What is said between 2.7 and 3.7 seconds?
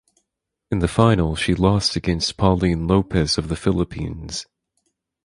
Lopez of the